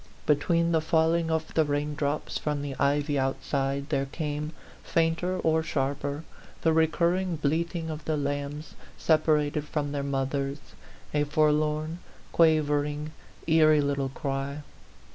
[0.25, 4.51] Between the falling of the raindrops from the ivy outside there came,
[4.83, 6.23] fainter or sharper,
[6.63, 10.57] the recurring bleating of the lambs separated from their mothers,
[11.13, 11.99] a forlorn,
[12.31, 13.11] quavering,
[13.45, 14.63] eerie little cry.